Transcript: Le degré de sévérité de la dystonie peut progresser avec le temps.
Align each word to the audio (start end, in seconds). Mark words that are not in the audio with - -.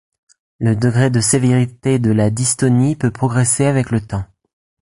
Le 0.57 0.75
degré 0.75 1.11
de 1.11 1.19
sévérité 1.21 1.99
de 1.99 2.09
la 2.09 2.31
dystonie 2.31 2.95
peut 2.95 3.11
progresser 3.11 3.65
avec 3.67 3.91
le 3.91 4.01
temps. 4.01 4.25